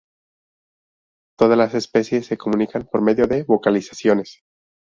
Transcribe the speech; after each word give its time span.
Todas 1.37 1.59
las 1.59 1.75
especies 1.75 2.25
se 2.25 2.35
comunican 2.35 2.87
por 2.91 3.03
medio 3.03 3.27
de 3.27 3.43
vocalizaciones. 3.43 4.41